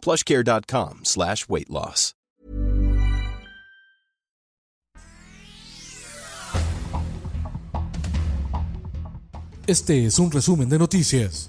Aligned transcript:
plushcare.com 0.00 1.00
slash 1.04 1.46
weight 1.48 1.70
loss. 1.70 2.14
Este 9.70 10.04
es 10.04 10.18
un 10.18 10.32
resumen 10.32 10.68
de 10.68 10.80
noticias. 10.80 11.48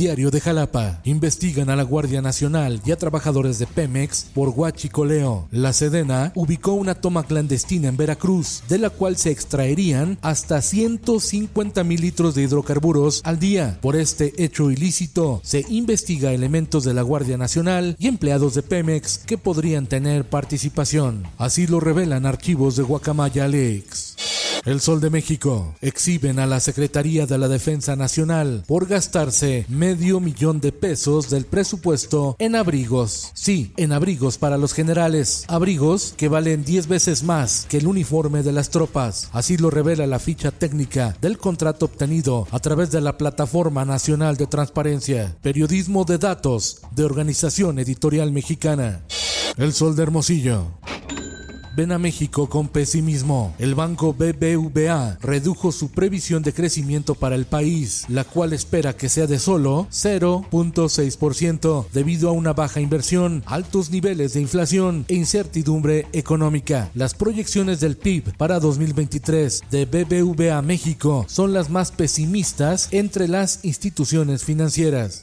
Diario 0.00 0.30
de 0.30 0.40
Jalapa. 0.40 1.02
Investigan 1.04 1.68
a 1.68 1.76
la 1.76 1.82
Guardia 1.82 2.22
Nacional 2.22 2.80
y 2.86 2.90
a 2.90 2.96
trabajadores 2.96 3.58
de 3.58 3.66
Pemex 3.66 4.30
por 4.32 4.48
huachicoleo. 4.48 5.46
La 5.50 5.74
Sedena 5.74 6.32
ubicó 6.34 6.72
una 6.72 6.94
toma 6.94 7.24
clandestina 7.24 7.88
en 7.88 7.98
Veracruz, 7.98 8.62
de 8.70 8.78
la 8.78 8.88
cual 8.88 9.18
se 9.18 9.30
extraerían 9.30 10.16
hasta 10.22 10.62
150 10.62 11.84
mil 11.84 12.00
litros 12.00 12.34
de 12.34 12.44
hidrocarburos 12.44 13.20
al 13.24 13.38
día. 13.38 13.76
Por 13.82 13.94
este 13.94 14.42
hecho 14.42 14.70
ilícito, 14.70 15.42
se 15.44 15.66
investiga 15.68 16.32
elementos 16.32 16.84
de 16.84 16.94
la 16.94 17.02
Guardia 17.02 17.36
Nacional 17.36 17.94
y 17.98 18.08
empleados 18.08 18.54
de 18.54 18.62
Pemex 18.62 19.18
que 19.18 19.36
podrían 19.36 19.86
tener 19.86 20.24
participación. 20.24 21.24
Así 21.36 21.66
lo 21.66 21.78
revelan 21.78 22.24
archivos 22.24 22.74
de 22.76 22.84
Guacamaya 22.84 23.46
Lakes. 23.48 24.09
El 24.66 24.82
Sol 24.82 25.00
de 25.00 25.08
México 25.08 25.74
exhiben 25.80 26.38
a 26.38 26.46
la 26.46 26.60
Secretaría 26.60 27.26
de 27.26 27.38
la 27.38 27.48
Defensa 27.48 27.96
Nacional 27.96 28.62
por 28.66 28.86
gastarse 28.86 29.64
medio 29.68 30.20
millón 30.20 30.60
de 30.60 30.70
pesos 30.70 31.30
del 31.30 31.46
presupuesto 31.46 32.36
en 32.38 32.54
abrigos. 32.54 33.30
Sí, 33.32 33.72
en 33.78 33.92
abrigos 33.92 34.36
para 34.36 34.58
los 34.58 34.74
generales. 34.74 35.44
Abrigos 35.48 36.12
que 36.14 36.28
valen 36.28 36.62
10 36.62 36.88
veces 36.88 37.22
más 37.22 37.66
que 37.70 37.78
el 37.78 37.86
uniforme 37.86 38.42
de 38.42 38.52
las 38.52 38.68
tropas. 38.68 39.30
Así 39.32 39.56
lo 39.56 39.70
revela 39.70 40.06
la 40.06 40.18
ficha 40.18 40.50
técnica 40.50 41.16
del 41.22 41.38
contrato 41.38 41.86
obtenido 41.86 42.46
a 42.50 42.58
través 42.58 42.90
de 42.90 43.00
la 43.00 43.16
Plataforma 43.16 43.86
Nacional 43.86 44.36
de 44.36 44.46
Transparencia. 44.46 45.36
Periodismo 45.40 46.04
de 46.04 46.18
datos 46.18 46.82
de 46.90 47.04
Organización 47.04 47.78
Editorial 47.78 48.30
Mexicana. 48.30 49.00
El 49.56 49.72
Sol 49.72 49.96
de 49.96 50.02
Hermosillo 50.02 50.66
ven 51.76 51.92
a 51.92 51.98
México 51.98 52.48
con 52.48 52.68
pesimismo. 52.68 53.54
El 53.58 53.74
banco 53.74 54.14
BBVA 54.14 55.18
redujo 55.20 55.72
su 55.72 55.90
previsión 55.90 56.42
de 56.42 56.52
crecimiento 56.52 57.14
para 57.14 57.34
el 57.34 57.46
país, 57.46 58.04
la 58.08 58.24
cual 58.24 58.52
espera 58.52 58.96
que 58.96 59.08
sea 59.08 59.26
de 59.26 59.38
solo 59.38 59.86
0.6% 59.90 61.86
debido 61.92 62.28
a 62.28 62.32
una 62.32 62.52
baja 62.52 62.80
inversión, 62.80 63.42
altos 63.46 63.90
niveles 63.90 64.34
de 64.34 64.40
inflación 64.40 65.04
e 65.08 65.14
incertidumbre 65.14 66.06
económica. 66.12 66.90
Las 66.94 67.14
proyecciones 67.14 67.80
del 67.80 67.96
PIB 67.96 68.36
para 68.36 68.60
2023 68.60 69.62
de 69.70 69.84
BBVA 69.84 70.62
México 70.62 71.24
son 71.28 71.52
las 71.52 71.70
más 71.70 71.90
pesimistas 71.92 72.88
entre 72.90 73.28
las 73.28 73.60
instituciones 73.64 74.44
financieras. 74.44 75.20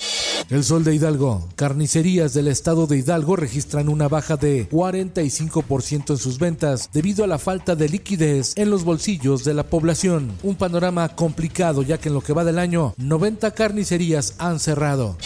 El 0.49 0.63
Sol 0.63 0.83
de 0.83 0.95
Hidalgo. 0.95 1.47
Carnicerías 1.55 2.33
del 2.33 2.47
estado 2.47 2.87
de 2.87 2.97
Hidalgo 2.97 3.35
registran 3.35 3.89
una 3.89 4.07
baja 4.07 4.37
de 4.37 4.69
45% 4.69 6.11
en 6.11 6.17
sus 6.17 6.39
ventas 6.39 6.89
debido 6.93 7.23
a 7.23 7.27
la 7.27 7.37
falta 7.37 7.75
de 7.75 7.89
liquidez 7.89 8.53
en 8.55 8.69
los 8.69 8.83
bolsillos 8.83 9.43
de 9.43 9.53
la 9.53 9.63
población. 9.63 10.31
Un 10.43 10.55
panorama 10.55 11.09
complicado 11.09 11.81
ya 11.81 11.97
que 11.97 12.09
en 12.09 12.15
lo 12.15 12.21
que 12.21 12.33
va 12.33 12.45
del 12.45 12.59
año 12.59 12.93
90 12.97 13.51
carnicerías 13.51 14.35
han 14.37 14.59
cerrado. 14.59 15.17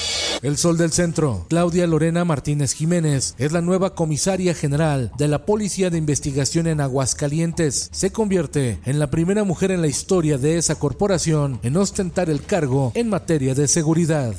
El 0.42 0.58
Sol 0.58 0.76
del 0.78 0.92
Centro. 0.92 1.46
Claudia 1.50 1.86
Lorena 1.86 2.26
Martínez 2.26 2.74
Jiménez 2.74 3.36
es 3.38 3.52
la 3.52 3.62
nueva 3.62 3.94
comisaria 3.94 4.56
general 4.56 5.12
de 5.18 5.28
la 5.28 5.46
Policía 5.46 5.92
de 5.92 6.00
Investigación 6.00 6.66
en 6.66 6.82
Aguascalientes. 6.82 7.90
Se 7.92 8.12
convierte 8.12 8.80
en 8.86 8.98
la 8.98 9.12
primera 9.12 9.44
mujer 9.44 9.70
en 9.70 9.82
la 9.82 9.88
historia 9.88 10.40
de 10.40 10.58
esa 10.58 10.76
corporación 10.76 11.60
en 11.62 11.78
ostentar 11.78 12.32
el 12.32 12.42
cargo 12.42 12.92
en 12.96 13.10
materia 13.10 13.54
de 13.54 13.68
seguridad. 13.68 14.34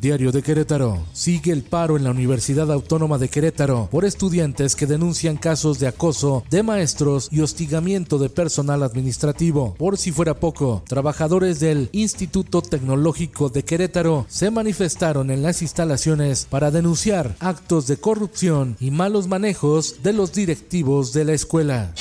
Diario 0.00 0.32
de 0.32 0.42
Querétaro. 0.42 1.04
Sigue 1.12 1.52
el 1.52 1.62
paro 1.62 1.96
en 1.96 2.04
la 2.04 2.10
Universidad 2.10 2.70
Autónoma 2.70 3.18
de 3.18 3.28
Querétaro 3.28 3.88
por 3.90 4.04
estudiantes 4.04 4.76
que 4.76 4.86
denuncian 4.86 5.36
casos 5.36 5.78
de 5.78 5.86
acoso 5.86 6.44
de 6.50 6.62
maestros 6.62 7.28
y 7.30 7.40
hostigamiento 7.40 8.18
de 8.18 8.28
personal 8.28 8.82
administrativo. 8.82 9.74
Por 9.78 9.98
si 9.98 10.12
fuera 10.12 10.34
poco, 10.34 10.82
trabajadores 10.86 11.60
del 11.60 11.88
Instituto 11.92 12.62
Tecnológico 12.62 13.48
de 13.48 13.64
Querétaro 13.64 14.26
se 14.28 14.50
manifestaron 14.50 15.30
en 15.30 15.42
las 15.42 15.62
instalaciones 15.62 16.46
para 16.48 16.70
denunciar 16.70 17.36
actos 17.40 17.86
de 17.86 17.96
corrupción 17.96 18.76
y 18.80 18.90
malos 18.90 19.28
manejos 19.28 20.02
de 20.02 20.12
los 20.12 20.32
directivos 20.32 21.12
de 21.12 21.24
la 21.24 21.32
escuela. 21.32 21.92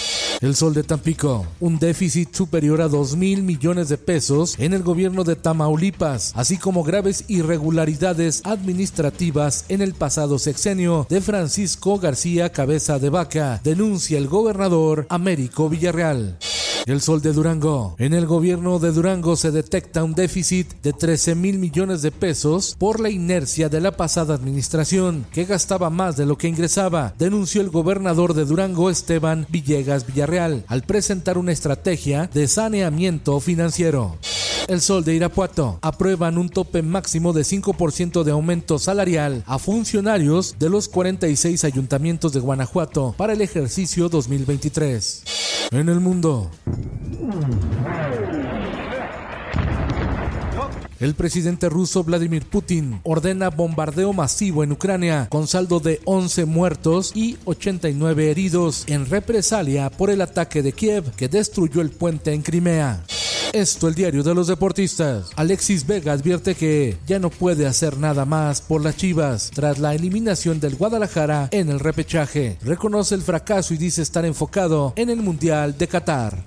El 0.44 0.58
Sol 0.58 0.74
de 0.74 0.84
Tampico, 0.84 1.48
un 1.62 1.80
déficit 1.80 2.36
superior 2.36 2.81
a 2.81 2.90
2 2.90 3.16
mil 3.16 3.44
millones 3.44 3.88
de 3.88 3.98
pesos 3.98 4.59
en 4.59 4.74
el 4.74 4.84
gobierno 4.84 5.24
de 5.24 5.38
Tamaulipas, 5.38 6.34
así 6.36 6.58
como 6.58 6.84
graves 6.84 7.24
irregularidades 7.30 8.42
administrativas 8.44 9.64
en 9.70 9.82
el 9.82 9.94
pasado 9.94 10.38
sexenio 10.40 11.08
de 11.09 11.22
Francisco 11.22 11.98
García 11.98 12.52
Cabeza 12.52 13.00
de 13.00 13.09
Vaca, 13.09 13.62
denuncia 13.64 14.18
el 14.18 14.28
gobernador 14.28 15.06
Américo 15.08 15.70
Villarreal. 15.70 16.38
El 16.86 17.00
Sol 17.00 17.22
de 17.22 17.32
Durango. 17.32 17.96
En 17.98 18.14
el 18.14 18.26
gobierno 18.26 18.78
de 18.78 18.92
Durango 18.92 19.38
se 19.38 19.52
detecta 19.52 20.04
un 20.04 20.16
déficit 20.16 20.68
de 20.82 20.92
13 20.92 21.34
mil 21.34 21.58
millones 21.58 22.02
de 22.02 22.12
pesos 22.12 22.76
por 22.78 23.00
la 23.00 23.10
inercia 23.10 23.70
de 23.70 23.80
la 23.80 23.92
pasada 23.92 24.36
administración, 24.36 25.26
que 25.32 25.46
gastaba 25.46 25.90
más 25.90 26.18
de 26.18 26.26
lo 26.26 26.38
que 26.38 26.50
ingresaba, 26.50 27.14
denunció 27.18 27.62
el 27.62 27.70
gobernador 27.70 28.34
de 28.34 28.44
Durango 28.44 28.90
Esteban 28.90 29.48
Villegas 29.50 30.06
Villarreal 30.06 30.66
al 30.68 30.84
presentar 30.84 31.38
una 31.38 31.54
estrategia 31.54 32.30
de 32.34 32.50
saneamiento 32.50 33.40
financiero. 33.40 34.18
El 34.68 34.82
Sol 34.82 35.06
de 35.06 35.16
Irapuato 35.16 35.80
aprueban 35.82 36.38
un 36.38 36.50
tope 36.50 36.82
máximo 36.82 37.32
de 37.32 37.44
5% 37.44 38.24
de 38.24 38.32
aumento 38.32 38.78
salarial 38.78 39.44
a 39.46 39.58
funcionarios 39.58 40.56
de 40.60 40.70
los 40.70 40.90
46 40.90 41.64
ayuntamientos 41.64 42.34
de 42.34 42.40
Guanajuato 42.42 43.14
para 43.18 43.34
el 43.34 43.42
ejercicio 43.42 44.10
2023. 44.10 45.24
En 45.73 45.89
el 45.89 46.00
mundo. 46.00 46.51
El 51.00 51.16
presidente 51.16 51.67
ruso 51.67 52.03
Vladimir 52.03 52.45
Putin 52.45 53.01
ordena 53.03 53.50
bombardeo 53.50 54.13
masivo 54.13 54.63
en 54.63 54.72
Ucrania 54.72 55.28
con 55.31 55.47
saldo 55.47 55.79
de 55.79 56.00
11 56.06 56.45
muertos 56.45 57.11
y 57.16 57.38
89 57.45 58.29
heridos 58.29 58.84
en 58.88 59.09
represalia 59.09 59.89
por 59.89 60.11
el 60.11 60.22
ataque 60.22 60.61
de 60.61 60.73
Kiev 60.73 61.11
que 61.16 61.28
destruyó 61.28 61.81
el 61.81 61.90
puente 61.90 62.34
en 62.34 62.44
Crimea. 62.44 63.03
Esto 63.53 63.88
el 63.88 63.94
diario 63.94 64.24
de 64.24 64.34
los 64.34 64.47
deportistas. 64.47 65.30
Alexis 65.36 65.86
Vega 65.86 66.12
advierte 66.12 66.56
que 66.56 66.97
ya 67.06 67.19
no 67.19 67.30
puede 67.30 67.68
hacer 67.68 67.97
nada 68.00 68.25
más 68.25 68.62
por 68.62 68.84
las 68.84 68.97
Chivas 68.97 69.52
tras 69.53 69.78
la 69.78 69.94
eliminación 69.94 70.59
del 70.59 70.75
Guadalajara 70.75 71.50
en 71.52 71.69
el 71.69 71.80
repechaje. 71.80 72.58
Reconoce 72.64 73.14
el 73.14 73.22
fracaso 73.22 73.75
y 73.75 73.78
dice 73.78 74.02
estar 74.02 74.25
enfocado 74.25 74.94
en 74.96 75.12
el 75.12 75.22
Mundial 75.22 75.78
de 75.78 75.88
Qatar. 75.88 76.44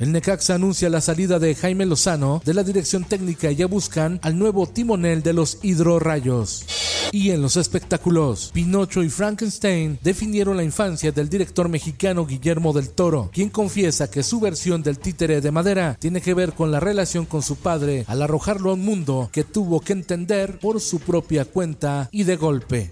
El 0.00 0.10
Necaxa 0.10 0.56
anuncia 0.56 0.90
la 0.90 1.00
salida 1.00 1.38
de 1.38 1.54
Jaime 1.54 1.86
Lozano 1.86 2.42
de 2.44 2.54
la 2.54 2.64
dirección 2.64 3.04
técnica 3.04 3.52
y 3.52 3.56
ya 3.56 3.66
buscan 3.66 4.18
al 4.24 4.36
nuevo 4.36 4.66
timonel 4.66 5.22
de 5.22 5.34
los 5.34 5.58
Hidrorrayos. 5.62 6.66
Y 7.10 7.30
en 7.30 7.40
los 7.40 7.56
espectáculos, 7.56 8.50
Pinocho 8.52 9.02
y 9.02 9.08
Frankenstein 9.08 9.98
definieron 10.02 10.56
la 10.56 10.62
infancia 10.62 11.10
del 11.10 11.28
director 11.28 11.68
mexicano 11.68 12.26
Guillermo 12.26 12.72
del 12.72 12.90
Toro, 12.90 13.30
quien 13.32 13.48
confiesa 13.48 14.10
que 14.10 14.22
su 14.22 14.40
versión 14.40 14.82
del 14.82 14.98
títere 14.98 15.40
de 15.40 15.50
madera 15.50 15.96
tiene 15.98 16.20
que 16.20 16.34
ver 16.34 16.52
con 16.52 16.70
la 16.70 16.80
relación 16.80 17.24
con 17.24 17.42
su 17.42 17.56
padre 17.56 18.04
al 18.08 18.20
arrojarlo 18.20 18.70
a 18.70 18.74
un 18.74 18.84
mundo 18.84 19.30
que 19.32 19.44
tuvo 19.44 19.80
que 19.80 19.94
entender 19.94 20.58
por 20.58 20.80
su 20.80 21.00
propia 21.00 21.44
cuenta 21.46 22.08
y 22.12 22.24
de 22.24 22.36
golpe. 22.36 22.90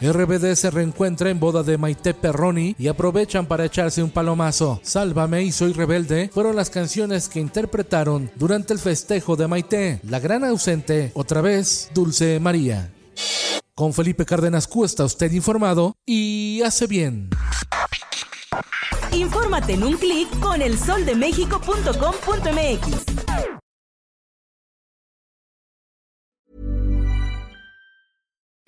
RBD 0.00 0.54
se 0.54 0.70
reencuentra 0.70 1.30
en 1.30 1.38
boda 1.38 1.62
de 1.62 1.76
Maite 1.76 2.14
Perroni 2.14 2.74
y 2.78 2.88
aprovechan 2.88 3.46
para 3.46 3.66
echarse 3.66 4.02
un 4.02 4.10
palomazo. 4.10 4.80
Sálvame 4.82 5.42
y 5.42 5.52
Soy 5.52 5.72
Rebelde 5.72 6.30
fueron 6.32 6.56
las 6.56 6.70
canciones 6.70 7.28
que 7.28 7.40
interpretaron 7.40 8.30
durante 8.36 8.72
el 8.72 8.78
festejo 8.78 9.36
de 9.36 9.46
Maite. 9.46 10.00
La 10.08 10.20
gran 10.20 10.44
ausente, 10.44 11.12
otra 11.14 11.42
vez, 11.42 11.90
Dulce 11.92 12.40
María. 12.40 12.90
Con 13.74 13.92
Felipe 13.92 14.24
Cárdenas 14.24 14.66
Q 14.66 14.84
está 14.84 15.04
usted 15.04 15.30
informado 15.32 15.94
y 16.06 16.62
hace 16.64 16.86
bien. 16.86 17.28
Infórmate 19.12 19.74
en 19.74 19.84
un 19.84 19.98
clic 19.98 20.30
con 20.38 20.62
elsoldemexico.com.mx. 20.62 23.09